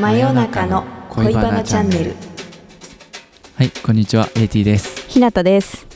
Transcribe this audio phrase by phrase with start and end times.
[0.00, 2.14] 真夜中の恋バナチャンネル。
[3.54, 5.86] はいこんにちは AT です、ひなたです。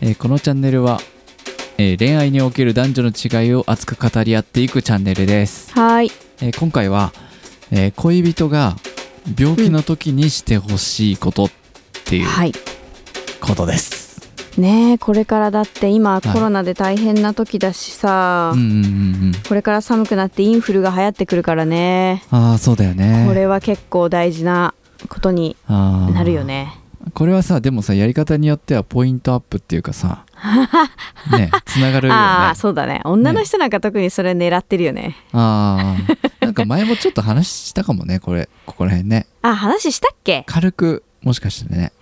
[0.00, 1.00] えーこのチャンネルは、
[1.78, 6.10] えー恋愛における男女の違いを熱く語り合っていくチャンネルです、はい。
[6.40, 7.12] えー今回は、
[7.70, 8.74] えー恋人が
[9.38, 11.50] 病気の時にしてほしいことっ
[12.06, 12.52] ていうはい。
[13.40, 14.03] ことです、
[14.58, 16.28] ねえこれからだって今い。
[16.28, 18.82] コロナで大変な時だしさ、うんうんうんう
[19.30, 19.32] ん。
[19.48, 22.22] これから寒くなってインフルが流行ってくるからね。
[22.30, 23.24] ああそうだよね。
[23.26, 24.74] これは結構大事な
[25.08, 26.78] ことになるよね。
[27.14, 30.24] これはさでもさやり方によってはポイントアップっていうかさ
[31.36, 32.18] ねつながるよね。
[32.20, 33.00] ああそうだね。
[33.04, 35.16] 女の人なんか特にそれ狙ってるよね。
[35.32, 35.96] あ
[36.40, 39.26] あなんか前もちょっと話したかもねこれここら辺ね。
[39.42, 40.44] あ話したっけ？
[40.46, 41.92] 軽くもしかしてね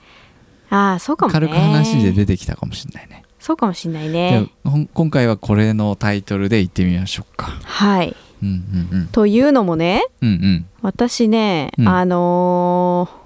[0.72, 1.34] ああそうかもね。
[1.34, 3.24] 軽く話で出てきたかもしれないね。
[3.38, 4.48] そうかもしんないね。
[4.94, 7.52] 今回はこれのタイトルで言ってみましょうか。
[7.64, 8.16] はい。
[8.42, 9.06] うんうんうん。
[9.08, 10.66] というのもねうんうん。
[10.80, 11.88] 私ね、うん。
[11.88, 13.22] あのー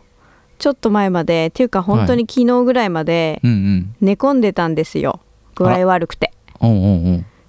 [0.59, 5.21] ちょっと前までっていうか本当に昨日ぐらいまで寝込んでたんですよ。
[5.55, 6.33] 具合悪くて。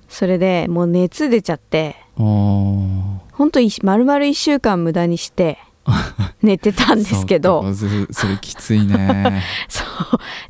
[0.09, 1.95] それでもう熱出ちゃって。
[2.17, 5.57] おうお本当に丸々1週間無駄にして
[6.43, 7.73] 寝てたんですけど。
[8.11, 9.41] それきついね。
[9.69, 9.87] そう。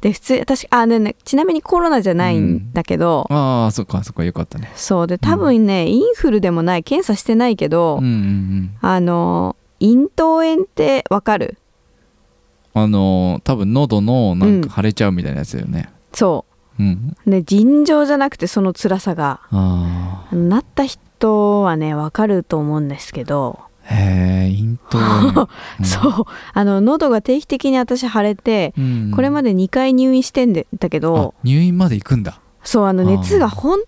[0.01, 4.71] で普通私あねねちなみにコロナじゃないんだけど、ああそっかそっかよかったね。
[4.75, 5.07] そう。
[5.07, 8.71] で多分ね、インフルでもない検査してないけど、うんうんうん。
[8.81, 11.57] あの咽頭炎ってわかる？
[12.73, 15.89] あのー多分喉のなんか腫れちゃうみたいなやつだよね。
[16.13, 16.45] そ
[16.79, 16.83] う。
[16.83, 17.15] ん。
[17.25, 19.41] うね尋常じゃなくてその辛さが。
[20.31, 25.49] なった人はねわかると思うんですけど、へえ咽頭炎
[25.83, 26.25] そう。
[26.53, 29.11] あの喉が定期的に私腫れて、うん。
[29.15, 32.39] これまで2回入院してんでだけどあ入院まで行くんだ。
[32.63, 33.79] そうあの熱が本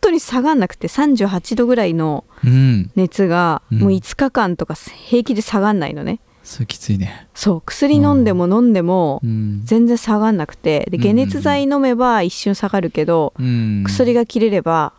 [0.00, 2.90] 当に下がんなくて38度ぐらいのうん。
[2.96, 3.78] 熱がうん。
[3.78, 7.26] もう5日間とか平気で下がんないのね、それきついね。
[7.34, 9.62] そう薬飲んでも飲んでもうん。
[9.64, 10.86] 全然下がんなくて。
[10.90, 11.02] でうん。
[11.02, 13.84] 解熱剤飲めば一瞬下がるけど、うん。
[13.84, 14.92] 薬が切れれば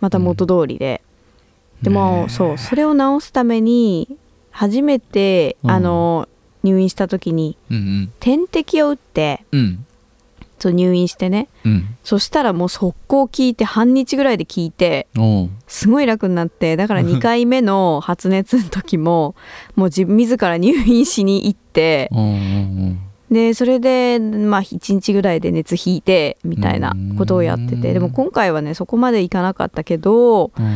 [0.00, 1.02] また元通りで、
[1.82, 4.16] でも、そうそれを治すために
[4.50, 5.70] 初めて、うん。
[5.70, 6.28] あの
[6.64, 9.60] 入院した時にうん点滴を打ってうん。
[9.60, 9.84] うん
[10.60, 11.46] そう入院してね。
[11.64, 11.96] うん。
[12.02, 15.06] そしたらもう速攻効いて半日ぐらいで効いて
[15.68, 19.36] すごい楽になってだから2回目の発熱の時も
[19.76, 22.08] もう自分自ら入院しに行って
[23.30, 27.92] でそれでまあ1日ぐらいで熱引いてみたいなことをやってうんて。
[27.92, 30.74] でも今回はねそこまでいかなかったけどうんうん。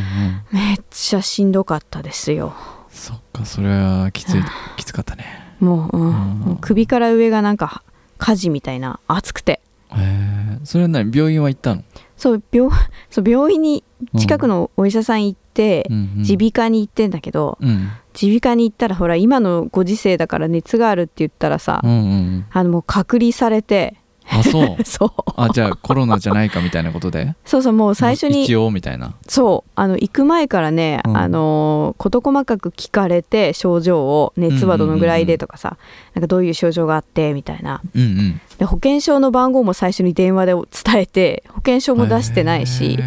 [0.51, 2.53] めっちゃしんどかったですよ。
[2.89, 4.43] そっかそれはきつい
[4.77, 5.25] きつかったね。
[5.59, 6.05] もう,、うん。
[6.07, 6.13] うん。
[6.39, 7.83] もう首から上がなんか
[8.17, 9.59] 火事みたいな熱くて。
[9.91, 11.11] へえそれは何？
[11.11, 11.83] 病院は行ったの？
[12.17, 12.69] そう病
[13.09, 13.83] そう病院に
[14.17, 15.42] 近くののお医者さん行って
[15.89, 17.89] 耳鼻科に行ってんだけどうん。
[18.21, 21.97] 耳鼻科に行ったらほら今のご時世だから熱があるって言ったらさ、うんうん。
[21.97, 22.01] う
[22.39, 23.95] んあのもう隔離されて。
[24.29, 24.83] あそう。
[24.85, 25.11] そう。
[25.35, 27.35] あじゃあコロナじゃないかみたいなことで？
[27.43, 29.15] そうそうもう最初に一応みたいな。
[29.27, 29.71] そう。
[29.75, 31.17] あの行く前からね、うん。
[31.17, 35.77] あの事細かく聞かれて症状を熱はどのぐらいでとかさ、
[36.13, 37.81] なんかどういう症状があってみたいな。
[37.93, 38.41] うんうん。
[38.59, 42.97] で保険証の番号も最初に電話で伝えて保険証も出してないし。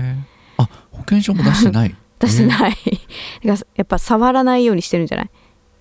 [0.58, 2.46] あ保険証も出してない出してい。
[2.48, 2.74] ない
[3.44, 5.30] やっぱ触らないようにしてるんじゃない？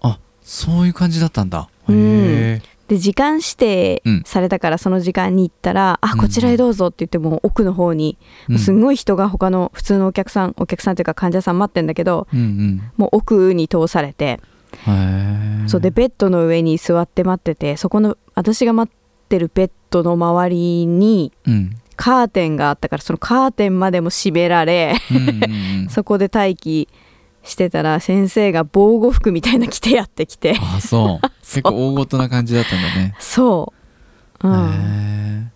[0.02, 1.70] あそういう感じだったんだ。
[1.88, 1.96] うん。
[1.96, 2.62] へえ。
[2.88, 6.20] で時間指定うんされたからその時間に行ったら「あうん。
[6.20, 12.82] こちらへどうぞ」って言ってもう奥の方に、もうすんごい人が他の普通のお客さんお客さんというか患者さん待ってんだけどうんうん。
[12.98, 14.40] もう奥に通されて、
[15.68, 25.90] そうでベッドの上に座って待っててそこの私が待ってるベッドの周りにうんカーテンがあったからそのカーテンまでも閉められうんうんうん。
[25.92, 26.88] そこで待機
[27.44, 30.58] してたら先生が防護服みたいな着てやってきて。
[30.60, 31.28] あ そう。
[31.42, 33.16] 結構大ごとな感じだったんだね。
[33.20, 33.74] そ
[34.44, 34.70] う、うん。
[34.70, 35.52] へ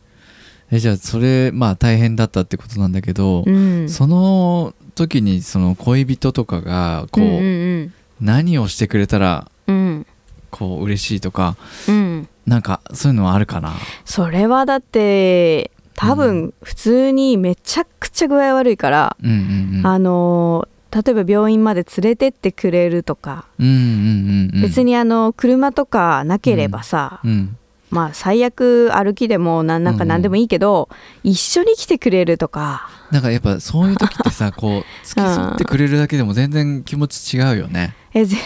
[0.72, 7.94] ええじゃあそれまあ大変だったってことなんだけど、うん、その時にその恋人とかがこう、うんうん。
[8.22, 10.06] 何をしてくれたらうん。
[10.52, 11.58] こう嬉しいとか
[11.88, 12.28] うん。
[12.46, 13.74] なんかそういうのはあるかな？
[14.06, 19.88] それはだって多う分普通にめちゃくちゃ具合悪いから、うんうんうん。
[19.88, 27.58] あの例えば病院まで連れてってくれるとか、うんうんうんうん別にあの車とかなければさ、うん。
[27.92, 30.90] まあ最悪歩きでもなんなんか何でもいいけど、
[31.24, 32.90] 一緒に来てくれるとか。
[33.12, 37.96] なんかやっぱそういう時ってさ こう付き添ってくれるだけでも全然気持ち違うよね。
[38.14, 38.40] え全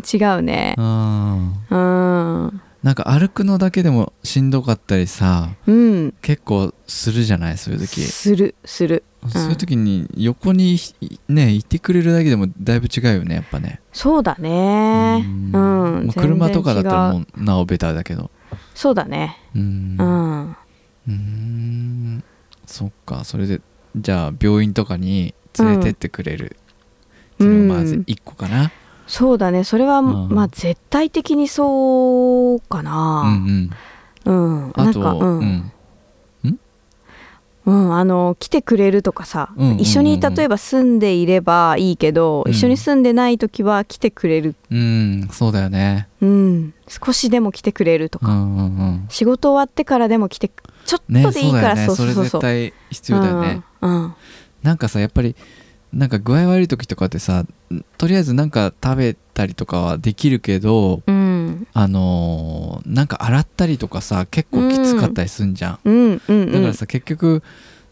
[0.00, 0.74] 然違うね。
[0.78, 1.52] うん。
[1.70, 6.14] うんなんか歩くのだけでもしんどかったりさうん。
[6.22, 8.00] 結構するじゃないそういう時。
[8.02, 9.02] するする。
[9.24, 10.78] うそういう時に横に
[11.28, 13.80] ねいてくれるだけでもだいぶ違うよねやっぱね。
[13.92, 15.24] そうだね。
[15.26, 15.50] うん。
[15.50, 18.30] もう車とかだったらもううなおベターだけど。
[18.72, 19.36] そうだね。
[19.56, 19.96] うん。
[19.98, 20.50] うん。
[20.50, 22.24] うーん。
[22.66, 23.24] そっか。
[23.24, 23.60] それで
[23.96, 26.56] じゃあ病院とかに連れてってくれる。
[27.34, 28.70] っていうのがまず1個かな、
[29.06, 29.64] そうだね。
[29.64, 30.28] それは、うん。
[30.28, 33.70] まあ絶対的にそうかうん、なうん。
[34.24, 35.72] うん、なんかうん、うん。
[37.66, 42.52] うん、あの来てくれるとかさ、一緒に例えば住んでいればいいけど、うん。
[42.52, 45.28] 一緒に住んでない時は来てくれる、うん。
[45.32, 46.06] そうだよね。
[46.20, 49.06] うん、少しでも来てくれるとか、うんうんうん。
[49.08, 50.48] 仕事終わってからでも来て
[50.84, 52.14] ちょっねとでいいから、そうだよね。
[52.14, 54.04] それ絶対必要だよね、うん。
[54.04, 54.14] うん。
[54.62, 55.34] なんかさやっぱり
[55.96, 57.44] なんか具合悪い時とかってさ
[57.96, 61.66] とりあえずなんか食べたりとかはできるけどうん。
[61.72, 66.22] あのーなんか洗ったりとかさ結構きつかったりすんじゃん、うん。
[66.28, 66.52] うん。
[66.52, 67.42] だからさ結局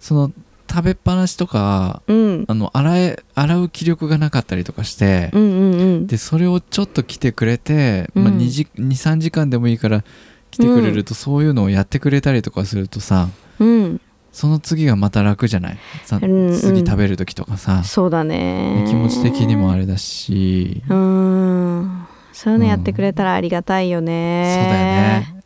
[0.01, 0.33] その
[0.71, 2.45] 食べっぱなしとかうん。
[2.47, 6.07] あの洗え洗う気力がなかったりとかして、うんうんうん。
[6.07, 8.37] でそれをちょっと来てくれて、まあ、うん。
[8.39, 10.05] 23時間でもいいから
[10.50, 13.29] 来てくれると、そういうのをやってくれたりとかするとさ
[13.59, 14.00] うん
[14.35, 15.79] その次がまた楽じゃない？
[16.05, 16.59] さうんうん。
[16.59, 18.85] 次食べる時とかさ、そうだね。
[18.89, 22.07] 気持ち的にもあれだし、うん。
[22.33, 24.85] そういうのやってくれたらありがたいよね、そうだよ
[25.21, 25.43] ね。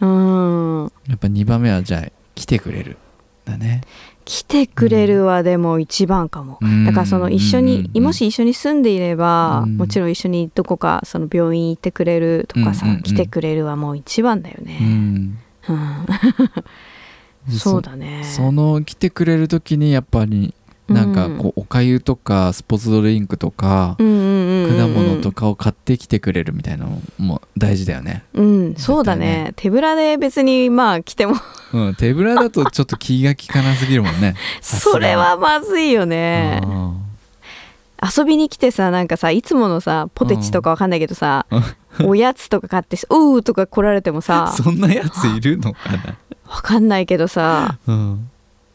[0.00, 0.92] うん。
[1.08, 2.96] やっぱ2番目はじゃあ来てくれる
[3.44, 3.82] だね。
[4.24, 6.84] 来てくれるはでも一番かも、うん。
[6.84, 9.76] だからその一緒に、うんもし一緒に住んでいれば、うん。
[9.76, 15.38] もちろん一緒にどこかその病院行ってくれるとかさ、来てくれるはもう一番だようね、ん。
[15.68, 16.06] うん。
[16.06, 16.12] で
[17.50, 18.22] そうだね。
[18.24, 20.54] そその来てくれる時にやっぱり
[20.88, 29.46] なんかこうおかゆとかスポーツドリンクとか果物とかを買ってきてくれるみたいなのも大事だよね、うんそうだね。
[29.56, 31.34] 絶手ぶらで別にまあ来ても。
[31.72, 34.34] うん、手ぶらだとちょっと気が利かなすぎるもんね。
[34.60, 36.60] それはまずいよね。
[36.64, 36.96] うん。
[38.16, 41.62] 遊びに来てさなんかさいつものさポテチとかわかんないけどさ、うん。
[42.00, 46.16] おやつとか買って「おう」とか来られてもさ そんなやついるのかな、
[46.52, 47.78] わかんないけどさ。
[47.86, 48.28] うん。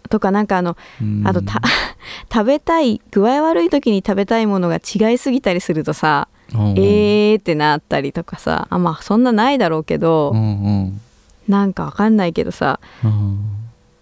[0.10, 1.24] とかなんかあのうん。
[1.28, 1.62] あとた
[2.34, 6.62] 食べたい具合悪い時に食べたいものが違いすぎたりするとさ、うん。
[6.72, 10.44] えーってなったりとかさあまあそんなないだろうけど、うんう
[10.86, 11.02] ん。
[11.48, 13.40] なんかわかんないけどさうん。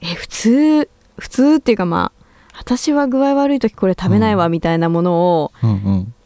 [0.02, 2.26] え普通普通っていうかまあ
[2.58, 4.52] 私は具合悪い時これ食べないわうん。
[4.52, 5.52] みたいなものを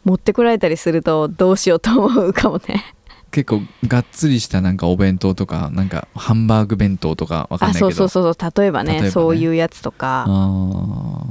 [0.04, 2.94] 持ってこられたりするとどうしようと思うかもね。
[3.30, 7.90] 結構がっつりしたなんかお弁当とかなんかハンバーグ弁当とかわかんあないけど。
[7.92, 8.52] そうそうそうそう。
[8.62, 9.10] 例えばね例えばね。
[9.12, 11.24] そういうやつとか、あ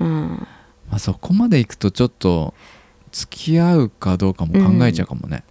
[0.00, 0.04] ー。
[0.04, 0.46] うん、
[0.88, 2.54] まあ、そこまでいくとちょっと
[3.12, 5.44] 付き合うかどうかも考えちゃうかもね。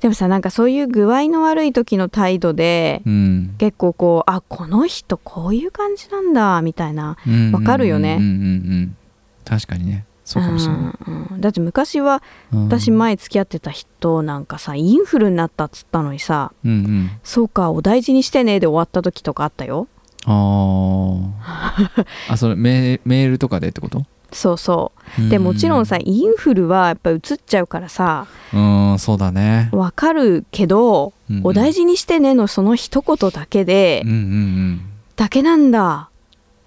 [0.00, 3.54] でもさなんかそういう具合の悪い時の態度でうん。
[3.58, 7.16] 結構こうあこの人こういう感じなんだみたいな。
[7.26, 7.52] うん。
[7.52, 8.16] わかるよね。
[8.18, 8.38] うんうんうんう
[8.86, 8.96] ん。
[9.44, 12.22] 確かにねそうかもしれない、うんうんだって昔は
[12.52, 12.64] うん。
[12.66, 17.10] 私前付き合ってた人なんかさインフルになったっつったのにさうんうん。
[17.22, 19.86] そうかお大事にしてねで終わった時とかあったよ。
[20.26, 22.04] あー。
[22.28, 24.04] あそれメメールとかでってこと？
[24.32, 25.28] そうそう。
[25.30, 31.46] でもちろんさインフルはやっぱうつっちゃうからさうんうんそうだね、わかるけどうんうん。
[31.46, 34.80] お大事にしてねのその一言だけでうんうん。
[35.16, 36.10] だけなんだ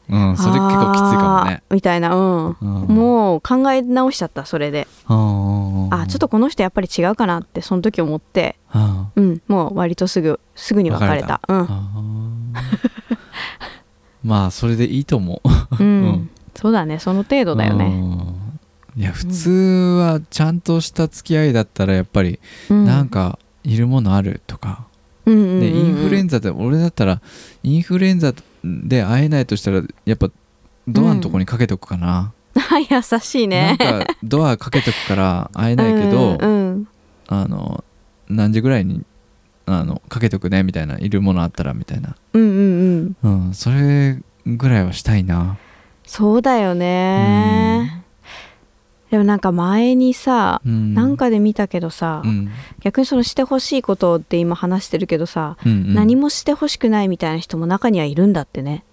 [0.10, 1.64] うんうんそれ結構きついかもね。
[1.70, 2.50] みたいなうん。
[2.50, 2.96] うん。
[2.96, 4.88] もう考え直しちゃったそれで。
[5.06, 8.58] ああちょっとこの人やっぱり違うかなってその時思って。
[8.72, 11.42] あうんもう割とすぐすぐに別れた。
[14.24, 15.50] まあそれでいいと思う。
[15.80, 16.30] うん、うん。
[16.56, 17.00] そうだね。
[17.00, 19.02] その程度だよね、うん。
[19.02, 22.40] いや普通はちゃんとした付き合いだったらやっぱり
[22.70, 24.86] うん、なんかいるものあるとか、
[25.26, 25.60] うんうんうんうん。
[25.62, 27.22] でインフルエンザで俺だったら
[27.64, 30.30] インフルエンザで会えないとしたらやっぱ
[30.88, 32.34] ドアのとこにかけとくかな、
[32.90, 33.78] 優しいね。
[33.80, 36.88] なんかドアかけとくから会えないけど、うんうん
[37.28, 37.84] あの
[38.28, 39.06] 何時ぐらいに
[39.66, 43.46] あのかけとくねみたいないるものあったらみたいな、うんうんうん。
[43.48, 45.58] うん、それぐらいはしたいな。
[46.06, 48.01] そうだよね
[49.12, 50.94] でもなんか前にさ、うん。
[50.94, 52.50] なんかで見たけどさ、うん。
[52.80, 55.94] 逆にそのしてほしいことって今話してるけどさ、うんうん。
[55.94, 58.84] 何もしてほしくないみたいな人も中にはいるんだってね。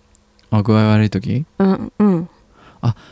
[0.50, 1.46] あ具合悪い時？
[1.58, 2.28] うんうん。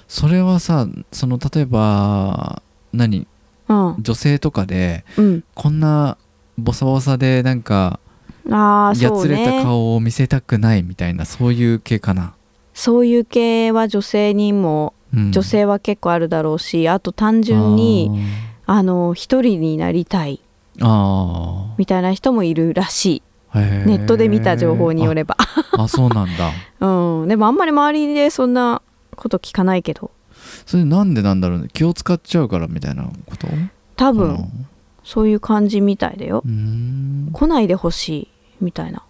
[0.09, 2.61] それはさその例えば
[2.93, 3.27] 何？
[3.69, 3.97] うん。
[4.01, 5.45] 女性とかでうん。
[5.55, 6.19] こんな
[6.59, 8.01] ボサボサでなんか
[8.51, 12.35] ああやつれた顔を見せたくないみたいなそういう系かな、
[12.75, 14.96] そういう系は女性にもうん
[15.31, 18.11] 女性は結構あるだろうし、あと単純に
[18.67, 20.41] あの一人になりたい
[20.83, 23.23] あみたいな人もいるらしい。
[23.55, 25.37] ネットで見た情報によれば。
[25.79, 26.51] ああそうなんだ。
[26.87, 27.29] うん。
[27.29, 28.83] でもあんまり周りでそんな
[29.17, 30.11] こと聞かないけど。
[30.67, 31.69] それなんでなんだろうね？
[31.73, 33.49] 気を使っちゃうからみたいなこと？
[33.97, 34.47] 多分
[35.05, 36.43] そういう感じみたいだよ。
[37.33, 38.29] 来ないでほしい
[38.61, 39.03] みたいな。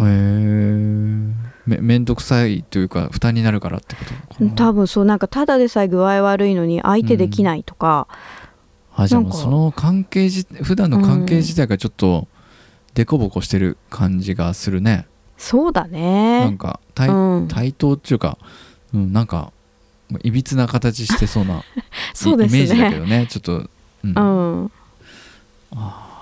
[0.00, 1.32] へえ
[1.66, 4.04] めめんどくさいというか負担になるからってこ
[4.38, 8.06] と多分そうなんかただでさえ具合悪いのに相手できないとか、
[8.94, 12.28] あじゃあもうその関係自普段の関係自体がちょっと
[12.94, 15.06] デコボコしてる感じがするね、
[15.36, 17.48] そうだなねんか対,、うん。
[17.48, 18.38] 対等っていうか、
[18.92, 19.52] うん、なんか
[20.22, 21.62] いびつな形してそうな
[22.14, 23.26] そうですイメージだけねどね。
[23.28, 23.52] ちょっと、
[24.04, 24.14] うん。
[24.14, 24.70] うん。
[25.72, 26.13] あそっか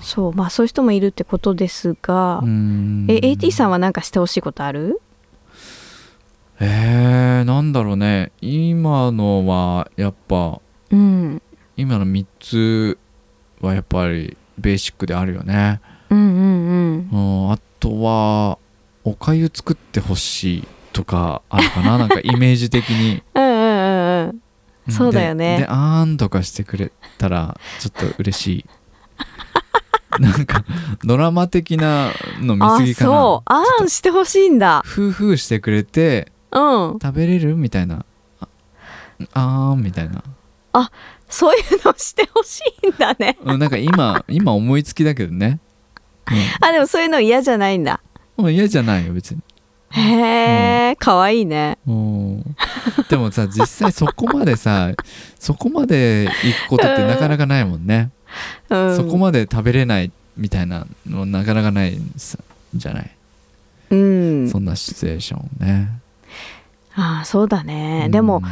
[0.00, 2.42] そうまあそういう人もいるってことですが、
[3.08, 5.00] え AT さんは何かしてほしいことある？
[6.60, 8.32] えー、なんだろうね。
[8.40, 10.60] 今のはやっぱ
[10.90, 11.42] うん。
[11.76, 12.98] 今の3つ
[13.60, 17.44] はやっぱりベーシックであるよね、うんうんうん。
[17.44, 18.58] うん、あとは
[19.02, 21.98] おかゆ作ってほしいとかあるかな？
[21.98, 23.22] なんかイメージ的に。
[23.34, 24.42] うんうんうん
[24.90, 25.58] そうだよね。
[25.58, 28.64] でであーんとかしてくれたらちょっと嬉しい
[30.20, 30.64] なんか
[31.04, 33.10] ドラマ的なの見あすぎかな。
[33.10, 33.52] そう。
[33.52, 34.82] あーんしてほしいんだ。
[34.84, 36.98] フーフーしてくれてうん。
[37.02, 38.04] 食べれるみたいな。
[38.40, 38.48] あ
[39.34, 40.22] あーんみたいな、
[41.28, 43.38] そういうのしてほしいんだね。
[43.44, 45.60] うん、なんか今今思いつきだけどね、
[46.60, 48.00] あでもそういうの嫌じゃないんだ。
[48.36, 49.40] うん、もう嫌じゃないよ別に。
[49.90, 51.78] へえかわいいね。
[51.86, 52.56] うん。
[53.08, 54.90] でもさ実際そこまでさ
[55.38, 58.10] そこまで行くことってなかなかないもんね、
[58.70, 58.96] うん。
[58.96, 62.38] そこまで食べれないみたいなのなかなかないんさ
[62.74, 63.10] じゃない、
[63.90, 64.48] うん。
[64.48, 65.90] そんなシチュエーションね、
[66.94, 68.10] ああそうだね、うん。
[68.10, 68.42] でも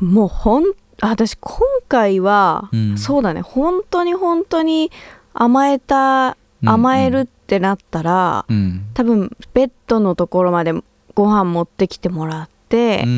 [0.00, 0.64] もうほん
[1.00, 2.98] あ私今回は、うん。
[2.98, 3.40] そうだね。
[3.40, 4.90] 本当に本当に
[5.34, 8.86] 甘えたうん甘えるってなったら、うん。
[8.94, 10.72] 多分ベッドのところまで
[11.14, 13.14] ご飯持ってきてもらってうんう、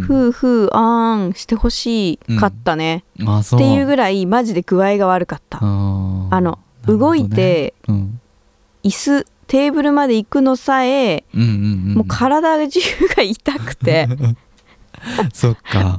[0.02, 3.38] ふうふうあーんしてほしかったね、うん。
[3.38, 6.94] っていうぐらいマジで具合が悪かった、あのね。
[6.94, 8.20] 動いてうん。
[8.84, 11.50] 椅子テーブルまで行くのさえ、うんうんう
[11.92, 11.94] ん。
[11.94, 12.80] もう体中
[13.16, 14.08] が痛くて。
[15.34, 15.98] そっか。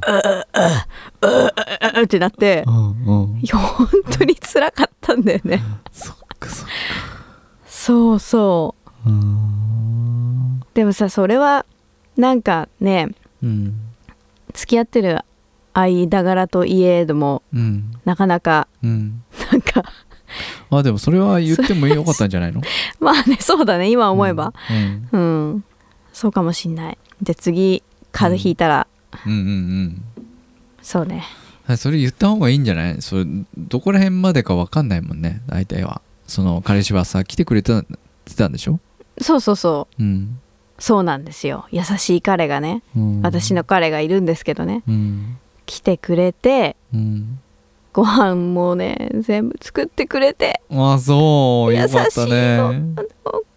[1.96, 3.40] うってなってうんうん。
[3.40, 5.62] いや本当に辛かったんだよね。
[5.92, 6.72] そっかそっか。
[7.66, 8.74] そうそ
[9.06, 9.10] う。
[10.74, 11.66] でもさそれは
[12.16, 13.08] なんかね
[13.42, 13.74] うん
[14.52, 15.20] 付き合ってる
[15.72, 17.92] 間柄といえどもうん。
[18.04, 19.22] なかなかうん。
[19.50, 19.82] なんか
[20.70, 22.60] あでもそれは言ってもよかったんじゃないの？
[23.00, 24.52] まあねそうだね今思えば。
[25.12, 25.20] うん。
[25.52, 25.64] うん、
[26.12, 26.98] そうかもしんない。
[27.22, 28.86] じゃあ次風邪ひいたら、
[29.26, 30.02] うんうんうん。
[30.82, 31.24] そうね。
[31.64, 33.00] はいそれ言った方がいいんじゃない？
[33.02, 33.24] それ
[33.56, 36.00] どこら辺までか分かんないもんね大体は。
[36.26, 37.72] その彼氏はさ来てくれて
[38.36, 38.78] たんでしょ？
[39.20, 40.02] そうそうそう。
[40.02, 40.38] うん、
[40.78, 41.66] そうなんですよ。
[41.70, 44.82] 優しい彼がね、うん、私の彼がいるんですけどね。
[44.88, 45.38] うん。
[45.66, 47.38] 来てくれてうん。
[47.92, 50.60] ご飯もね全部作ってくれて。
[50.70, 51.74] あそう。
[51.74, 52.58] 優しいね。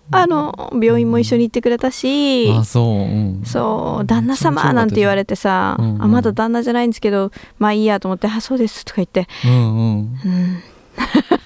[0.10, 2.50] あの病院も一緒に行ってくれたし。
[2.52, 6.04] あそう、うん、そう旦那様なんて言われてさ、うんうん。
[6.04, 10.64] あまだ旦那じゃないんですけどまあいいやと思って「あそうです」とか言って、うんうん、うん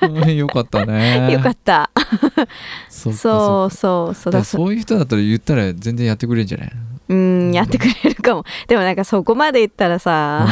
[0.36, 1.32] よかったね。
[1.34, 1.90] よかった。
[2.90, 4.16] そうそうそう。
[4.16, 6.72] そそういう人だったら言ったら全然やってくれるんじゃない？
[7.10, 8.46] うんやってくれるかも。
[8.68, 10.48] でもなんかそこまで言ったらさ、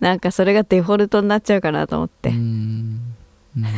[0.00, 3.00] なんかそれがデフォルトになっちゃうかなと思って、うん。
[3.56, 3.64] うん。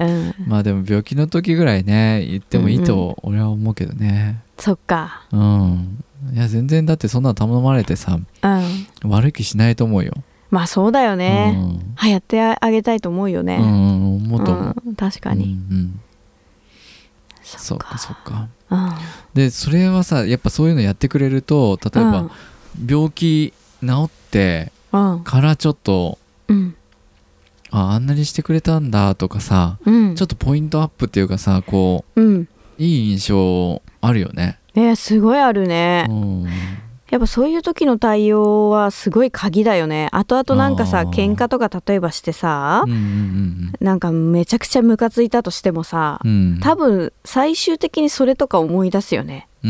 [0.00, 4.38] うん、まあでも病気の時ぐらいね言ってもいいと俺は思うけどね。
[4.56, 5.22] そっか。
[5.32, 5.98] うん。
[6.32, 9.10] いや全然だってそんなの頼まれてさうん。
[9.10, 10.12] 悪い気しないと思うよ
[10.50, 11.92] まあそうだよね、うん。
[11.94, 14.76] はやってあげたいと思うよね、うんうん思うと思う。
[14.86, 16.00] うん確かに、うんうん。
[17.42, 18.48] そそっかそっか。
[18.70, 18.90] うん。
[19.34, 22.30] でそれはさやっぱそういうのやってくれると例えば
[22.86, 25.24] 病気治ってうん。
[25.24, 26.74] からちょっとうん。
[27.70, 30.14] ああんなにしてくれたんだとかさうん。
[30.14, 32.36] ちょっとポイントアップっていうかさこうん。
[32.40, 34.58] ういい印象あるよね。
[34.74, 36.46] ねすごいあるね、うん
[37.10, 40.08] やっぱそういう時の対応はすごい鍵だよね。
[40.12, 46.30] 後々なんかさ喧嘩とか例えばしてさうん、うんなんかめちゃくちゃムカついたとしてもさ、うん。
[46.30, 49.66] うん多分最終的にそれとか思い出すよね、あ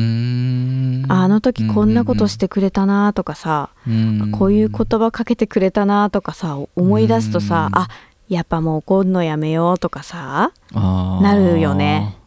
[1.14, 7.88] あの時こんなことしてくれたなとかさ、うんこういう言葉かけてくれたなとかさ思い出すとさ、うんあ
[8.28, 12.18] やっぱもう怒んのやめようとかさなるよね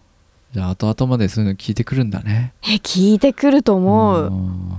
[0.53, 2.53] じゃあ後々までそういうの聞いてくるんだね。
[2.63, 4.27] え聞いてくると思う。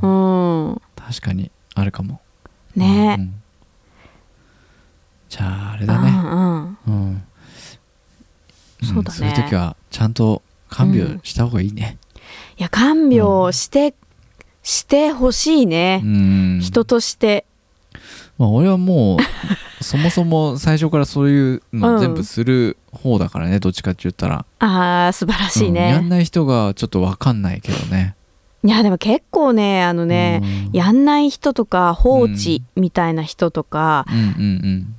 [0.02, 0.70] うん。
[0.70, 0.82] うん。
[0.96, 2.20] 確かにあるかも。
[2.76, 3.16] ね。
[3.18, 3.34] うん
[5.28, 6.10] じゃああれうだね。
[6.10, 6.78] んうん。
[6.86, 7.12] うん。
[7.14, 7.24] ん
[8.84, 9.18] そうだね。
[9.18, 11.96] そういう時はちゃんと看病した方がいいね。
[12.58, 13.94] いや看病して
[14.62, 16.02] してほしいね。
[16.04, 16.60] う、ん。
[16.60, 17.46] 人として。
[18.36, 19.18] まあ、俺はもう
[19.82, 24.44] そもそも最初からそういううんの全部する方だからね、どっちかって言ったら。
[24.58, 28.14] あー素晴らしいうんやんね、ない人がちょっと分かんないけどね。
[28.64, 30.70] いやでも結構ねあのね、うん。
[30.72, 34.16] やんない人とか放置みたいな人とかうん。
[34.16, 34.94] うん。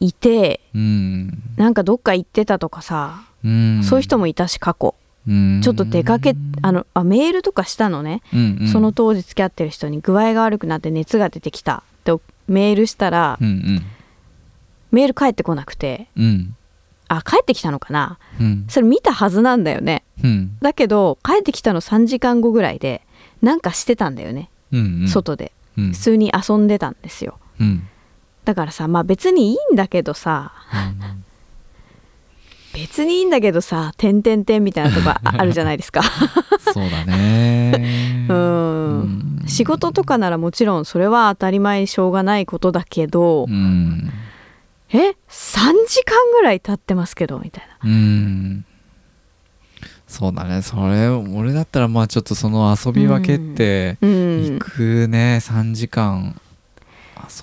[0.00, 1.42] いて、うん。
[1.56, 3.82] なんかどっか行ってたとかさ、うん。
[3.84, 4.94] そういう人もいたし過去。
[5.28, 5.60] うん。
[5.62, 8.68] ちょっと出かけあのあメールとかしたのね、うんうん。
[8.68, 12.12] その当時付き合ってる人に具合が悪くなって熱が出てきたって
[12.48, 13.82] メールしたら、うん
[14.90, 16.08] メール返ってこなくて。
[16.16, 16.24] うん。
[16.24, 16.56] うん
[17.08, 18.18] あ帰ってきたのかな。
[18.40, 18.66] うん。
[18.68, 20.02] それ見たはずなんだよね。
[20.24, 20.56] うん。
[20.60, 23.02] だけど帰ってきたの3時間後ぐらいで
[23.42, 25.08] なんかしてたんだよね、うんうん。
[25.08, 25.52] 外で。
[25.78, 25.92] うん。
[25.92, 27.38] 普通に遊んでたんですよ。
[27.60, 27.88] うん。
[28.44, 30.52] だからさまあ別にいいんだけどさ
[32.72, 36.02] 別にいいんだけどさ「てんてんてん」みたいなとこあ あるじゃないですか。
[36.72, 38.26] そうだね。
[38.28, 39.00] うん。
[39.00, 39.44] うん。
[39.46, 44.10] 仕事とかならもちろんそれは当たり前しょうがないことだけど、うん
[44.92, 45.14] え3
[45.88, 47.90] 時間ぐらい経ってますけどみたいな。
[47.90, 48.64] うん。
[50.06, 50.62] そうだね。
[50.62, 54.42] それ俺だったらまあちょっとその遊び分けってうん。
[54.54, 56.40] 行くね、3時間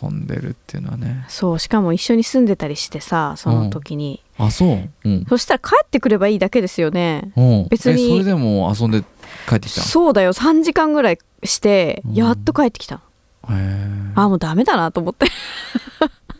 [0.01, 1.25] 遊んでるっていうのはね。
[1.27, 4.89] そうしかも一緒に住んでたりしてさその時に、あそう？
[5.03, 5.25] うん。
[5.27, 7.33] そしたら帰ってくればいいだけですよね。
[7.35, 7.67] うん。
[7.69, 9.03] 別にえそれでも遊んで
[9.49, 10.31] 帰ってきたそうだよ。
[10.31, 12.13] 3時間ぐらいしてうん。
[12.13, 12.99] やっと帰ってきた、へ
[13.51, 15.25] えあもうダメだなと思って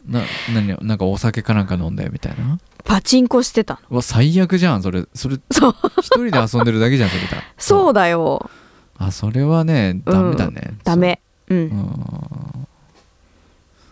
[0.08, 0.22] な
[0.54, 2.60] 何なんかお酒かなんか飲んでみたいな？
[2.84, 3.80] パチンコしてたの。
[3.92, 5.06] うわ最悪じゃんそれ。
[5.14, 5.76] それそう。
[6.00, 7.22] 一人で遊んでるだけじゃんそれ。
[7.24, 8.50] だ そうだよ。
[8.98, 11.20] あそれはねダメだね、ダメ。
[11.50, 11.58] うん。
[11.58, 12.68] うん。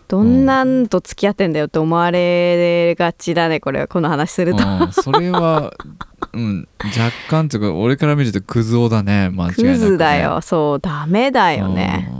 [0.08, 4.62] どんなんと付き合ってんだよって思われがちだねこれこの話すると。
[4.62, 5.72] うん、それは、
[6.34, 9.30] うん、若干というか俺から見るとクズ男だね。
[9.30, 10.42] 間違いなく、ね、クズだよ。
[10.42, 12.12] そうダメだよね。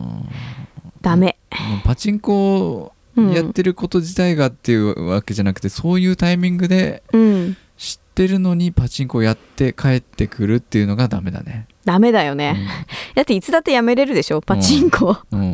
[1.02, 1.36] ダメ。
[1.50, 1.80] うん。
[1.80, 7.56] パチンコうんやってること自体がっていうわけじゃなくて、そういうタイミングでうん。
[7.78, 11.66] 知ってるのにパチンコやって帰ってくるっていうのがダメだね。
[11.84, 12.68] ダメだよね、
[13.16, 14.40] だっていつだってやめれるでしょ？
[14.40, 15.44] パチンコ、うん、う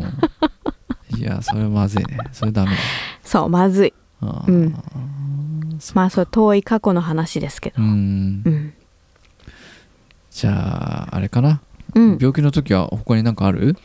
[1.16, 1.18] ん。
[1.18, 2.18] いやそれはまずいね。
[2.32, 2.76] それダメだ。
[3.24, 3.94] そうまずい。
[4.20, 4.74] うん。
[5.94, 7.82] まあそれ遠い過去の話ですけど。
[7.82, 8.42] うん。
[8.44, 8.74] うん、
[10.30, 11.62] じゃああれかな、
[11.94, 13.76] うん、病気の時は他に何かある、えー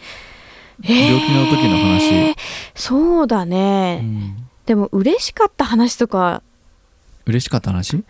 [0.82, 2.36] 病気の時の話、
[2.76, 4.48] そうだうね、ん。
[4.66, 6.42] でも嬉しかった話とか。
[7.26, 8.04] 嬉しかった話？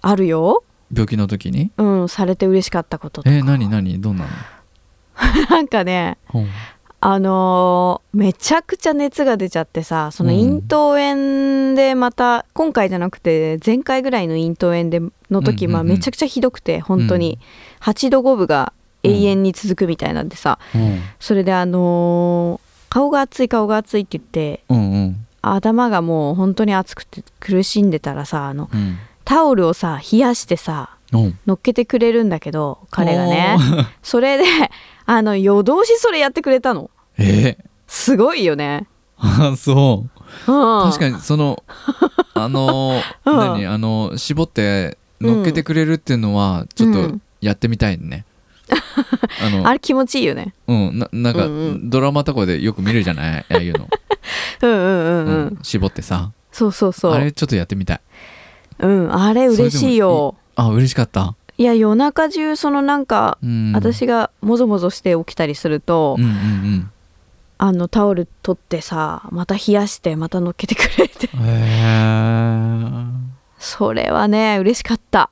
[0.00, 0.64] あるよ。
[0.92, 1.70] 病気の時に？
[1.78, 3.34] うんされて嬉しかったこととか。
[3.34, 4.00] えー、何何？
[4.00, 4.26] どんな
[5.50, 6.46] なんかねの、
[7.00, 10.58] あのーめちゃくちゃ熱が出ちゃってさそのうん。
[10.58, 17.38] 咽頭炎でまた、今回じゃなくて前回ぐらいの咽頭炎での時、うんうんうんまあ、めちゃくちゃひどくて本当に。
[17.80, 21.00] 8度5分が永遠に続くみたいなんでさ、うん。
[21.18, 25.26] それであのー顔が熱い顔が熱いって言ってうんうん。
[25.40, 28.98] 頭がもう本当に熱くて苦しんでたらさあのうん。
[29.24, 31.38] タオルをさ冷やしてさうん。
[31.46, 33.56] 乗っけてくれるんだけど彼がね。
[34.02, 34.44] それで
[35.06, 36.90] あの夜通しそれやってくれたの。
[37.18, 37.56] え？
[37.86, 38.86] すごいよね、
[39.18, 40.04] ー、あそ
[40.46, 40.52] う。
[40.52, 41.62] うん、確かにその
[42.34, 43.36] あのうん。
[43.36, 43.66] 何？
[43.66, 47.22] あの絞って乗っけてくれるっていうのはちょっとうん。
[47.40, 48.24] やってみたいね、
[49.44, 50.54] あのあれ気持ちいいよね。
[50.66, 51.90] うんななんか、うんうん。
[51.90, 53.46] ドラマとかでよく見るじゃない？
[53.48, 53.88] ああいうの、
[54.62, 56.30] うんうんうんうん、うん絞ってさ。
[56.50, 57.12] そうそうそう。
[57.12, 58.00] あれちょっとやってみたい。
[58.80, 60.34] うんあれ嬉しいよ。
[60.54, 66.90] あ嬉しかった、いや夜中中そのなんか、うん、私がもぞもぞして起きたりすると、うんうん
[67.58, 71.28] あのタオル取ってさまた冷やしてまた乗っけてくれて。
[73.58, 75.30] それはね嬉しかった。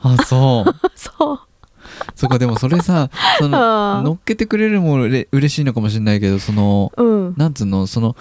[0.00, 0.74] あそう。
[0.96, 1.40] そう
[2.16, 4.04] そっかでもそれさ そのうん。
[4.04, 7.34] 乗っけてくれるもうれ嬉しいのかもしれないけどそのうん。
[7.36, 8.16] なんつうのその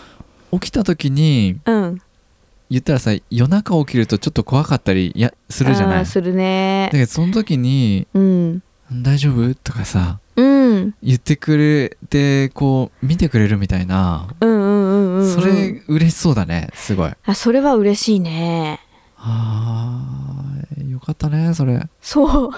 [0.52, 1.98] 起きた時にうん。
[2.70, 6.06] 言ったらさ夜中起きるとちょっと怖かったりやするじゃない？
[6.06, 6.90] するね。
[6.92, 10.94] けどその時にうん「大丈夫?」とかさうん。
[11.02, 15.34] 言ってくれてこう見てくれるみたいな、うんうんうんうんうん。
[15.34, 17.12] それ嬉しそうだねすごい。
[17.26, 18.80] あそれは嬉しいね
[20.90, 21.82] よかったねそれ。
[22.02, 22.50] そう。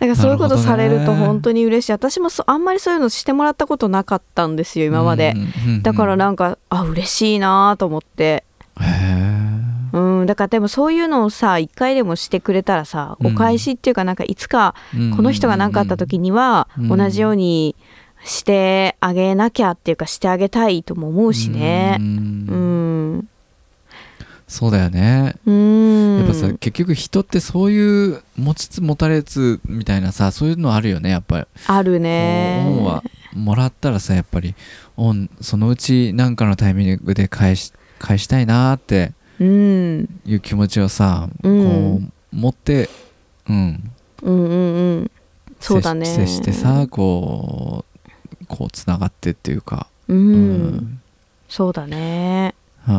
[0.00, 1.92] からそういうことされると本当に嬉しい。
[1.92, 8.44] 私もそあんまりそういうのしてもらったことなかったんですよ今まで、うんうんうんだからなんかあ嬉しいなと思って。
[8.80, 9.24] へえ
[9.92, 13.26] うんだからでもそういうのをさ一回でもしてくれたらさうん。
[13.28, 14.74] お返しっていうかなんかいつか
[15.16, 16.88] この人が何かあった時にはうん。
[16.88, 17.76] 同じように
[18.24, 21.98] してあげなきゃっていうかしてあげたいとも思うしね。
[22.00, 22.06] うん。
[22.06, 22.10] う
[22.56, 22.63] ん
[24.54, 25.34] そうだよね。
[25.46, 26.18] うん。
[26.18, 31.46] やっぱさ結局人ってそういう持ちつ持たれつみたいなさそういうのあるよねやっぱり。
[31.66, 32.64] あるね。
[32.64, 34.54] 恩はもらったらさやっぱり
[34.96, 40.20] 恩そのうち何かのタイミングで返し返したいなってうん。
[40.24, 42.00] いう気持ちをさ、うん。
[42.00, 42.88] こう持って
[43.48, 43.90] うん。
[44.22, 45.10] うんうんうん。
[45.58, 46.06] そうだね。
[46.06, 47.84] 接接してさこ
[48.40, 49.88] うこうつながってっていうか。
[50.06, 51.00] うん、うん。
[51.48, 52.54] そうだね
[52.86, 52.90] あ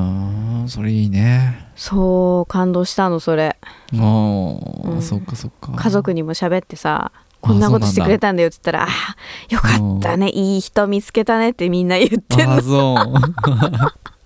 [0.66, 1.70] ーそれいいね。
[1.76, 3.58] そう感動したのそれ。
[3.94, 5.02] おー、うん。
[5.02, 5.74] そっかそっか。
[5.74, 10.30] 家族にも喋ってさこんなことしてくれたんだよって言ったら「あーよかったね。
[10.30, 12.54] いい人見つけたね」ってみんな言ってんの。
[12.56, 12.96] あそ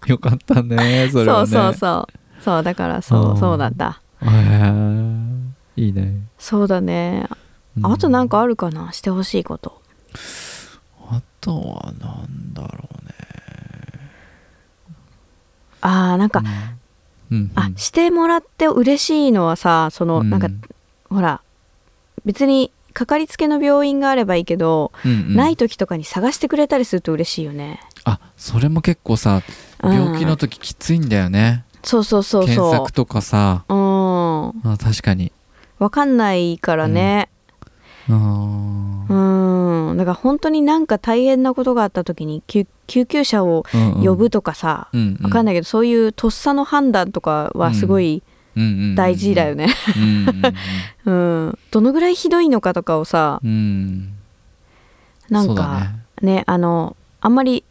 [0.06, 0.08] う。
[0.10, 1.48] よかったねそれはね。
[1.48, 2.08] そうそうそ
[2.40, 2.44] う。
[2.44, 3.38] そうだからそううん。
[3.38, 4.02] そうなんだ。
[4.22, 5.40] へー。
[5.76, 7.28] いいね、そうだね。
[7.78, 8.92] うあとなんかあるかな？
[8.92, 9.82] してほしいこと。
[11.10, 13.14] あとはなんだろうね
[15.82, 17.38] あーなんか、うん。
[17.38, 20.30] うんあしてもらって嬉しいのはさその、うん。
[20.30, 20.48] なんか
[21.10, 21.42] ほら
[22.26, 25.36] 別にかかりつけの病院があればいいけど、うんうん。
[25.36, 27.80] ない時とかに探してくれたりすると嬉しいよね。
[28.04, 29.42] あそれも結構さ
[29.84, 29.94] うん。
[29.94, 33.64] 病気の時きついんだよね、そうそうそう検そ索とかさ。
[33.70, 35.32] ううんあ確かに。
[35.78, 37.30] わかんないからね。
[38.10, 39.90] うん。
[39.90, 39.98] うん。
[39.98, 43.66] だから本当になんか大変なことがあった時に救救急車を
[44.04, 44.90] 呼ぶとかさ、
[45.22, 48.24] わかんないないけどそういうとっさの判断とかはすごい
[48.96, 49.68] 大事だよね。
[49.68, 49.74] ね。
[49.96, 50.28] うん
[51.06, 53.52] うん うん、どのぐらいひどいのかとかをさうん。
[53.52, 54.16] うん
[55.30, 56.44] なんかねね。
[56.48, 57.64] あのあんまり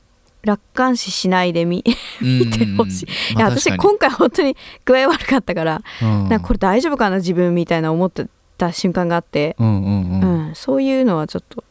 [0.42, 1.84] 楽観視しないで見
[2.20, 3.34] 見てほしい。
[3.34, 10.50] いや私今回本当に具合悪かったから、なんかこれ大丈夫かな自分みたいな思ってた瞬間があって、うんうんううん。
[10.50, 11.64] んそういうのはちょっと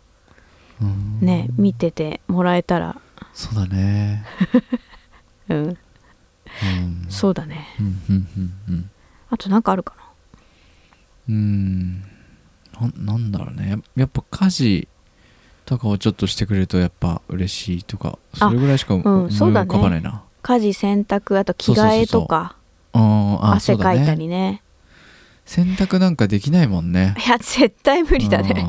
[0.82, 1.20] うん。
[1.22, 2.98] ね見ててもらえたら、
[3.38, 4.26] そうだね。
[5.48, 5.78] うん、うん。
[7.08, 7.68] そうだね。
[7.80, 8.90] うんうんうんうん。
[9.30, 10.04] あとなんかあるかな？
[11.30, 12.02] うん。
[12.02, 12.08] な
[12.96, 13.70] なんだろうね。
[13.70, 14.88] ややっぱ家事
[15.66, 22.56] とかをちょっとしてくれるとやっぱ嬉しいとかそれぐらいしか思いうんそうだね浮かばないな、家事洗濯あと着替えとか
[22.94, 24.22] うんあ汗かいたそうだね。
[24.24, 24.64] りね。
[25.46, 27.14] 洗濯なんかできないもんね。
[27.24, 28.68] いや絶対無理だね。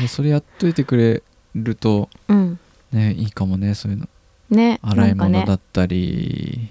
[0.00, 0.08] うん。
[0.08, 1.22] それやっといてくれ
[1.54, 2.58] るとうん
[2.94, 4.08] ねいいかもねそういうの。
[4.50, 6.70] ね洗い物だったり、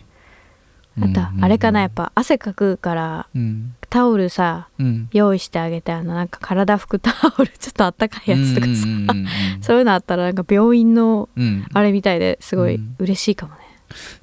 [0.97, 3.75] あとうんあれかなやっぱ汗かくからうん。
[3.89, 5.09] タオルさうん。
[5.11, 9.27] 用意してあげてあのなんか体拭くタオル ちょっとあったかいやつとかさ、うんうんうんうん。
[9.61, 11.65] そういうのあったらなんか病院のうん。
[11.73, 12.95] あれみたいですごいうん。
[12.99, 13.59] 嬉しいかもね。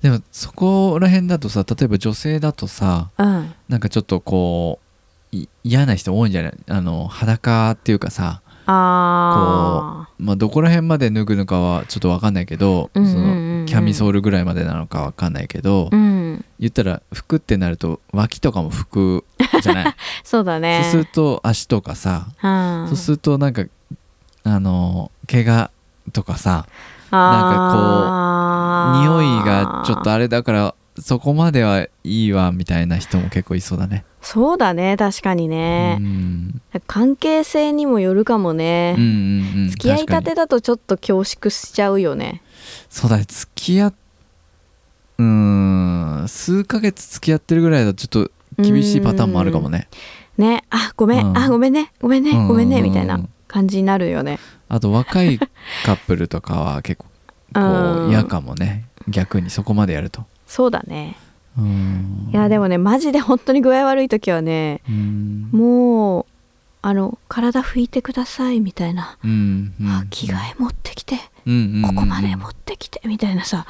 [0.02, 3.52] でもそこら辺だとさ例えば女性だとさうん。
[3.68, 4.80] なんかちょっとこ
[5.32, 6.52] うい嫌な人多いんじゃない？
[6.68, 13.24] あの裸っていうかさ、あまあ、どこら辺まで脱ぐのかはちょっと分かんないけど、うんうんうんうん。
[13.24, 13.30] そ
[13.62, 16.44] のキャミソールぐらいまでなのか分かんないけど、ーうん。
[16.58, 19.24] 言ったら服ってなると脇とかも服
[19.62, 20.80] じゃない、 そうだね。
[20.84, 22.86] そうすると足とかさ、うん。
[22.88, 23.64] そうするとなんか
[24.44, 25.70] あの怪我
[26.12, 26.66] とかさ
[27.10, 29.00] あー。
[29.00, 34.04] 匂いがちょっとあれだからそこまではいいわみたいな人も結構いそうだね。
[34.22, 36.60] そうだね確かにうね、ん。
[36.86, 42.42] 関係性にもよるかもね、うんうんうん、付き合いたてだとちょっと恐縮しちゃうよね。
[42.90, 43.94] そうだね付き合っ
[45.18, 45.26] うー
[46.24, 49.88] ん数ヶ月付き合ってるぐらいだとちょっと厳しいパターンもあるかもね。
[50.36, 50.64] ね。
[50.70, 51.38] あごめん、うん。
[51.38, 51.92] あごめんね。
[52.00, 52.32] ごめんね。
[52.32, 52.84] ごめんねうん。
[52.84, 54.38] みたいな感じになるよね。
[54.68, 57.06] あと若いカップルとかは結構
[57.54, 58.06] こうん。
[58.08, 58.84] う嫌かもね。
[59.08, 61.16] 逆にそこまでやるとそうだね。
[61.56, 62.28] うん。
[62.32, 65.48] いやでもねマジで本当に具合悪い時はねうん。
[65.52, 66.26] もう
[66.82, 69.88] あの体拭いてくださいみたいな、うんうん。
[69.88, 71.94] あ着替え持ってきて、うんうんうん。
[71.94, 73.64] ここまで持ってきてみたいなさ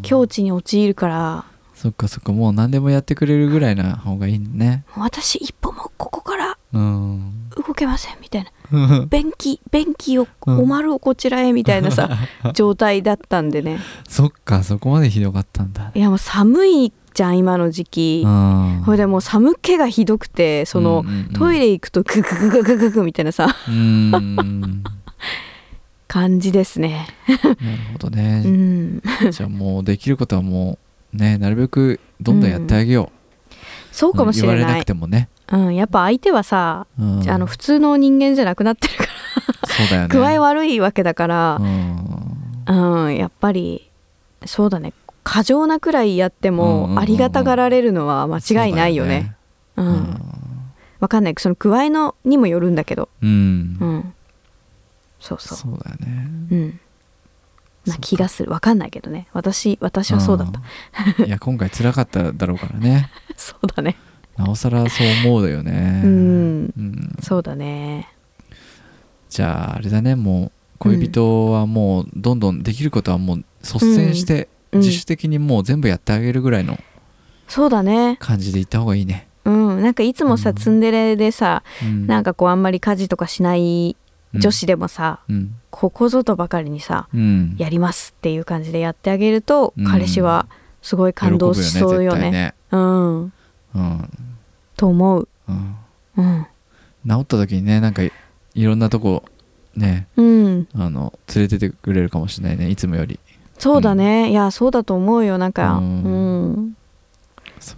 [0.00, 1.44] 境地に陥るから。
[1.74, 4.84] そっかそっかもう何でもやってくれるぐらいな方がいいね。
[4.96, 9.06] 私一歩もここからうん動けませんみたいな。
[9.06, 12.08] 便器便器をうんおまるをこちらへみたいなさ、
[12.54, 13.78] 状態だったんでね。
[14.08, 15.92] そっかそこまでひどかったんだ。
[15.94, 18.22] いやもう寒いじゃん今の時期。
[18.24, 18.82] うん。
[18.86, 21.32] ほいでもう寒気がひどくてその、うんうんうん。
[21.34, 23.54] トイレ行くとグググググググみたいなさ。
[23.68, 24.82] うん。
[26.08, 27.06] 感じですね。
[27.26, 27.56] なる
[27.92, 29.02] ほどうね、ん。
[29.30, 30.78] じゃあもうできることはも
[31.14, 33.10] うねなるべくどんどんやってあげよ
[33.50, 33.54] う、
[33.92, 34.56] そうかもしれない。
[34.56, 39.04] 言われなくてもね、うん、やっぱ相手はさ、うん、あの普通の人間じゃなくなってるか
[39.66, 40.08] そうだよね。
[40.08, 41.58] ら具合悪いわけだから。
[41.60, 43.04] うん。
[43.04, 43.90] うん、やっぱり
[44.46, 44.92] そうだね。
[45.24, 49.36] 過剰なくらいやってもありがたがられるのは間違いないよね。
[49.76, 50.20] うん。
[51.00, 51.34] わかんない。
[51.38, 53.08] その具合のにもよるんだけど。
[53.22, 54.14] うん、うん。
[55.20, 55.58] そうそう。
[55.58, 56.28] そうだよね。
[56.50, 56.80] うん。
[57.86, 58.50] な気がする。
[58.50, 59.28] わかんないけどね。
[59.32, 61.24] 私私はそうだった。
[61.24, 63.10] いや今回辛かっただろうからね。
[63.36, 63.96] そうだね
[64.36, 66.02] なおさらそう思うだよね。
[66.04, 67.16] うん、うん。
[67.22, 68.08] そうだね。
[69.28, 70.14] じゃああれだね。
[70.16, 74.80] もう恋人はもうどんどんできることはもう率先してうん。
[74.80, 76.78] 自主的にもう全部やってあげるぐらいの
[77.46, 78.16] そうだね。
[78.20, 79.82] 感じでいった方がいいね、うん。
[79.82, 80.56] なんかいつもさ、うん。
[80.56, 83.96] ツンデレでさうん、なんかこうあんまり家事とかしない
[84.34, 85.54] 女子でもさ、うん。
[85.70, 87.54] ここぞとばかりにさうん。
[87.58, 89.84] やりますっていう感じでやってあげると、うん。
[89.84, 90.46] 彼氏は
[90.80, 92.54] すごい感動しそうよね喜ぶね。
[92.70, 93.32] うん
[93.74, 94.08] 絶対ね
[94.76, 95.28] と思う。
[95.48, 95.76] うん。
[96.16, 96.46] うんうん、
[97.08, 98.12] 治った時にねなんかい
[98.54, 99.24] いろんなとこ
[99.76, 100.68] ねうん。
[100.74, 103.18] あの連れてってくれるかもしれないねいつもより。
[103.58, 106.76] そうだね、いやそうだと思うよなんか、ううん。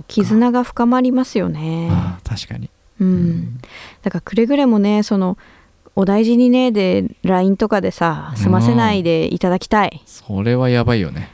[0.09, 1.91] 絆が深まりますよね。
[1.93, 2.71] ああ確かに。
[3.01, 3.61] うん、
[4.03, 5.37] だからくれぐれもねその
[5.97, 10.03] お大事にねで LINE とかでさ済ませないでいただきたい。
[10.07, 11.31] それはやばいよね。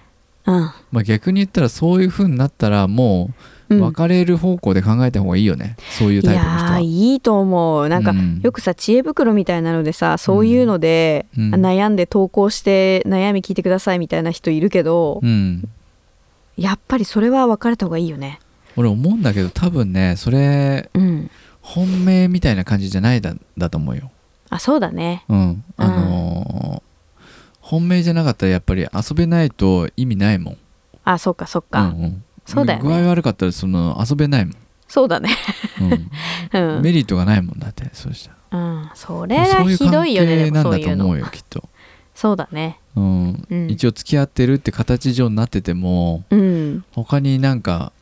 [0.47, 0.55] うん、
[0.91, 3.35] まあ逆に言ったらそういう風になったらもう、
[3.71, 3.81] うん。
[3.81, 6.81] 別れる方向で考えた方がいいよね、そういういタイプの人は。
[6.81, 7.89] いいと思う。
[7.89, 8.41] なんか、うん。
[8.43, 11.55] よくさ知恵袋みたいなのでさそういうので、うん。
[11.55, 15.69] 悩んで投稿して悩み聞いてくださいみたいな人いるけど、うん。
[16.57, 18.41] やっぱりそれは別れた方がいいよね。
[18.77, 21.31] 俺思うんだけど多分ねそれうん。
[21.63, 24.11] 本命みたいな感じじゃないだだと思うよ。
[24.49, 25.25] あそうだね。
[25.29, 25.65] うん。
[25.77, 26.91] あのー
[27.61, 30.57] 本命じゃなかったらやっぱり遊べないと意味ないもん。
[31.05, 32.89] あそっかそっか、うんうんそうだよね。
[32.89, 34.55] 具合悪かったらその遊べないもん、
[34.89, 35.31] そうだね。
[36.53, 36.77] うん。
[36.77, 38.37] うん、メリットがないもんだってそうしたら。
[38.53, 41.69] うん、それはひどいよねなんだと思うよきっと、
[42.15, 42.79] そうだね。
[42.97, 43.47] うん。
[43.49, 43.71] うん。
[43.71, 46.85] 一応付き合ってるって形上になっててもうん。
[46.93, 47.93] 他になんか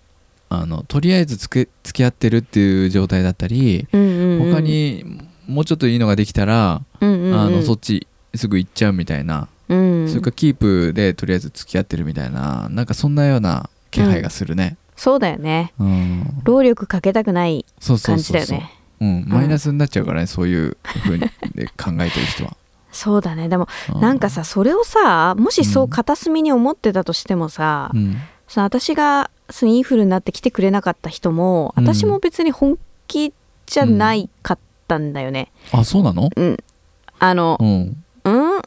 [0.48, 4.52] あのとりあえずつけ付き合ってるっていう状態だったり、うんうんうん。
[4.54, 5.04] 他に
[5.46, 7.38] もうちょっといいのができたら、うんうんうん。
[7.38, 10.08] あのそっちすぐ行っちゃうみたいな、うん。
[10.08, 15.72] それからキープでとりあえず付き合ってるみたいななんかそんなような気配がするね、そうだよね。
[15.78, 16.40] うん。
[16.44, 17.64] 労力かけたくない
[18.02, 18.72] 感じだよね。
[19.00, 21.20] うん、マイナスになっちゃうからね、そういうふうに
[21.54, 22.56] で考えてる人は、
[22.90, 23.48] そうだね。
[23.48, 28.16] でもうなんかさそれをさもしそう片隅に思ってたとしてもさ、うん。
[28.48, 31.84] その私がそのインフルになって来てくれなかった人もうん。
[31.86, 33.32] 私も別に本気
[33.66, 35.52] じゃないかったんだよね。
[35.70, 36.30] あそうなの？
[36.34, 36.56] うん、
[37.18, 38.04] あのうん。
[38.24, 38.56] うん。
[38.56, 38.62] う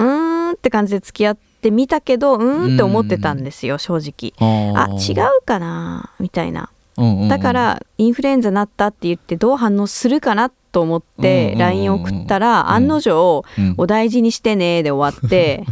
[0.00, 0.04] ー
[0.48, 1.36] んって感じで付き合っ
[1.66, 4.32] てみたけどうーんって思ってたんですよ正直。
[4.76, 6.68] あ違うかなみたいな。
[6.96, 7.28] うんうんうん。
[7.28, 12.68] だからインフルエンザなったって言ってどう反応するかなと思っうんて LINE を送ったらうん。
[12.70, 15.64] 案の定うん「お大事にしてね」で終わって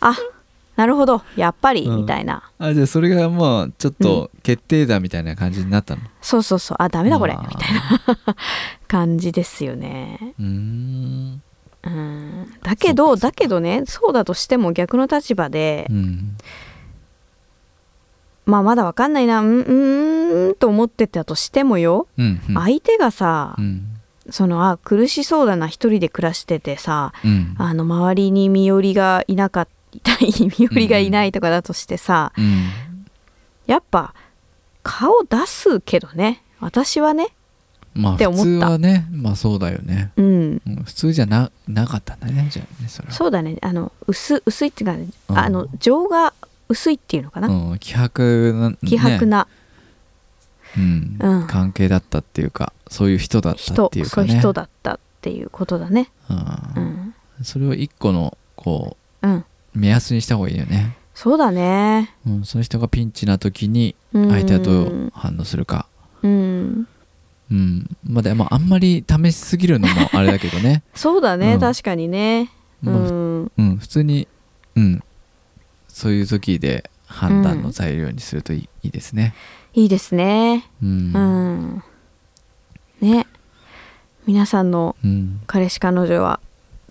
[0.00, 0.16] あ
[0.76, 1.96] なるほどやっぱりうん。
[1.98, 2.42] みたいな。
[2.58, 6.02] あじゃあそれがまあちょっと決定打みたいな感じになったの？
[6.20, 6.76] そうそうそう。
[6.80, 8.36] あダメだこれみたいな。
[8.88, 10.34] 感じですよね。
[10.38, 11.42] うーん
[11.86, 12.52] うん。
[12.62, 16.36] だけどだけどねそうだとしても逆の立場でうん。
[18.44, 22.54] まあまだわかんないなうんうーんと思ってたとしてもようんうん。
[22.54, 23.92] 相手がさうん。
[24.30, 27.54] そのあ苦しそうだな一人で暮らしててさうん。
[27.58, 29.68] あの周りに身寄りがいなかっ
[30.02, 32.68] た 身寄りがいないとかだとしてさうん。
[33.66, 34.14] やっぱ
[34.82, 37.28] 顔出すけどね私はね
[37.96, 38.44] まあって思った。
[38.44, 40.62] 普通はねまあそうだよね、うん。
[40.66, 43.14] うん普通じゃななかったんだねじゃあねそれは。
[43.14, 43.56] そうだね。
[43.62, 45.38] あの薄薄いっていうか、ねうん。
[45.38, 46.34] あの情が
[46.68, 49.46] 薄いっていうのかな、うん、気迫な、ね、希薄な。
[50.76, 51.16] うん。
[51.20, 51.46] うん。
[51.46, 54.28] 関係だったっていうかそういう人だった人、っていうかね。
[54.28, 56.10] そういう人だったっていうことだね。
[56.30, 56.38] ううん。
[56.40, 62.14] ん、それを一個のこうん、う目安にした方がいいよね、そうだね。
[62.26, 64.30] うん、その人がピンチな時にうん。
[64.30, 65.86] 相手はどう反応するか。
[66.22, 66.88] うん
[67.50, 67.96] うん。
[68.04, 71.60] まあでもあんまり試しすぎるのもあれだけどね、 そうだね、うん。
[71.60, 72.50] 確かにね。
[72.82, 73.52] うまあん。
[73.56, 74.28] うん、普通に、
[74.74, 75.02] うん、
[75.88, 79.34] そういう時で判断の材料にするといい,、いいですね。
[79.74, 80.64] いいですね。
[80.82, 81.12] うん。
[81.14, 81.82] うん。
[83.00, 83.26] ね。
[84.26, 85.40] 皆さんのうん。
[85.46, 86.40] 彼氏彼女は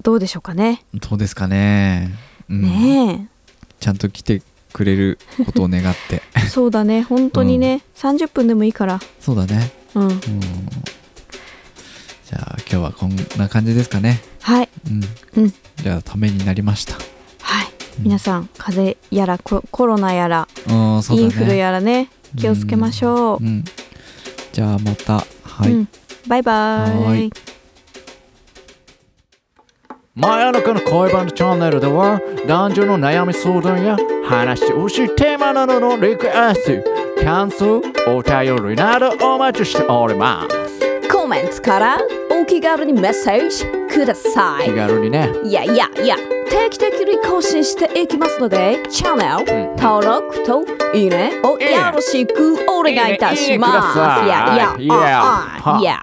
[0.02, 2.12] どうでしょうかね、どうですかね、
[2.50, 3.28] うん、ね
[3.80, 4.42] ちゃんと来て
[4.74, 6.42] くれることを願ってえ。
[6.42, 10.04] そうだね本当にね、30分でもいいからそうだね、うん。
[10.04, 14.70] うん、じゃあ今日はこんな感じですかね、はい。
[14.88, 15.44] うん。
[15.44, 15.54] うん。
[15.78, 16.94] じゃあためになりました。
[16.94, 17.68] はい。
[17.98, 18.04] うん。
[18.04, 21.24] 皆さん風邪やらココロナやら、うんそうだね。
[21.24, 23.64] インフルやらね気をつけましょう、うん、
[24.52, 25.26] じゃあまた。
[25.44, 25.88] はい、うん。
[26.28, 27.04] バイバイ。
[27.04, 27.30] はい。
[30.16, 41.10] マヤノカの恋バンドチャンネルでは男女の悩み相談や話してほしいテーマなどのリクエスト感想お便りなどお待ちしております。
[41.12, 41.98] コメントから
[42.30, 45.32] お気軽にメッセージくださ気い軽にね。
[45.44, 46.18] いやいやいや
[46.52, 53.98] 定期的に更新していきますのでチャンネル登録といいねをよろしくお願いいたします。
[54.24, 56.02] いやいやいや